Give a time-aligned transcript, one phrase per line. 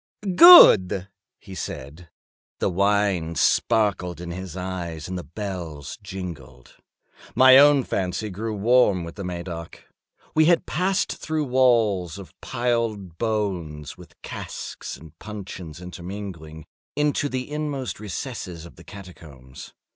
[0.35, 2.09] "Good!" he said.
[2.57, 6.77] The wine sparkled in his eyes and the bells jingled.
[7.35, 9.83] My own fancy grew warm with the Medoc.
[10.33, 16.65] We had passed through walls of piled bones, with casks and puncheons intermingling,
[16.95, 19.75] into the inmost recesses of the catacombs.